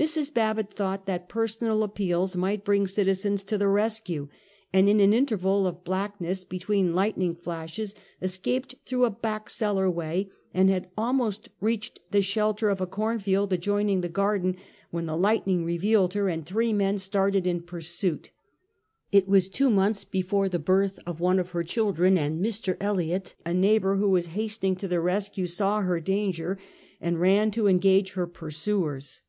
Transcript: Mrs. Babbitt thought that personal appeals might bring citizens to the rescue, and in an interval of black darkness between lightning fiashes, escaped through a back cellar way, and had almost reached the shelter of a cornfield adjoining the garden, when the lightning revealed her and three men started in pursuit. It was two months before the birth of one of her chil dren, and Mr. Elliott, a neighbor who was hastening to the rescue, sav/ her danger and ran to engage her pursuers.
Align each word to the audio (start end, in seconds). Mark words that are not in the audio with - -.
Mrs. 0.00 0.32
Babbitt 0.32 0.72
thought 0.72 1.04
that 1.04 1.28
personal 1.28 1.82
appeals 1.82 2.34
might 2.34 2.64
bring 2.64 2.86
citizens 2.86 3.42
to 3.42 3.58
the 3.58 3.68
rescue, 3.68 4.28
and 4.72 4.88
in 4.88 4.98
an 4.98 5.12
interval 5.12 5.66
of 5.66 5.84
black 5.84 6.12
darkness 6.12 6.42
between 6.42 6.94
lightning 6.94 7.34
fiashes, 7.34 7.94
escaped 8.22 8.76
through 8.86 9.04
a 9.04 9.10
back 9.10 9.50
cellar 9.50 9.90
way, 9.90 10.30
and 10.54 10.70
had 10.70 10.88
almost 10.96 11.50
reached 11.60 12.00
the 12.12 12.22
shelter 12.22 12.70
of 12.70 12.80
a 12.80 12.86
cornfield 12.86 13.52
adjoining 13.52 14.00
the 14.00 14.08
garden, 14.08 14.56
when 14.90 15.04
the 15.04 15.18
lightning 15.18 15.66
revealed 15.66 16.14
her 16.14 16.30
and 16.30 16.46
three 16.46 16.72
men 16.72 16.96
started 16.96 17.46
in 17.46 17.60
pursuit. 17.60 18.30
It 19.12 19.28
was 19.28 19.50
two 19.50 19.68
months 19.68 20.04
before 20.04 20.48
the 20.48 20.58
birth 20.58 20.98
of 21.04 21.20
one 21.20 21.38
of 21.38 21.50
her 21.50 21.62
chil 21.62 21.92
dren, 21.92 22.16
and 22.16 22.42
Mr. 22.42 22.78
Elliott, 22.80 23.34
a 23.44 23.52
neighbor 23.52 23.96
who 23.96 24.08
was 24.08 24.28
hastening 24.28 24.76
to 24.76 24.88
the 24.88 24.98
rescue, 25.02 25.46
sav/ 25.46 25.84
her 25.84 26.00
danger 26.00 26.56
and 27.02 27.20
ran 27.20 27.50
to 27.50 27.66
engage 27.66 28.12
her 28.12 28.26
pursuers. 28.26 29.20